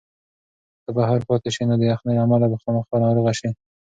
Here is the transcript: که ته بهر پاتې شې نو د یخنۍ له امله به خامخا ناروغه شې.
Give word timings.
که 0.81 0.81
ته 0.85 0.91
بهر 0.97 1.19
پاتې 1.27 1.49
شې 1.55 1.63
نو 1.69 1.75
د 1.79 1.83
یخنۍ 1.91 2.13
له 2.15 2.21
امله 2.25 2.47
به 2.51 2.57
خامخا 2.61 2.95
ناروغه 3.05 3.33
شې. 3.39 3.49